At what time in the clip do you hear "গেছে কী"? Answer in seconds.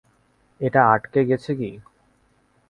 1.29-1.71